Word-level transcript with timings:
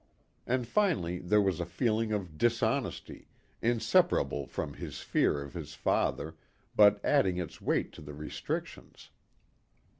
And 0.47 0.67
finally 0.67 1.19
there 1.19 1.43
was 1.43 1.59
a 1.59 1.63
feeling 1.67 2.11
of 2.11 2.35
dishonesty, 2.35 3.27
inseparable 3.61 4.47
from 4.47 4.73
his 4.73 5.01
fear 5.01 5.43
of 5.43 5.53
his 5.53 5.75
father, 5.75 6.35
but 6.75 6.99
adding 7.05 7.37
its 7.37 7.61
weight 7.61 7.93
to 7.93 8.01
the 8.01 8.15
restrictions. 8.15 9.11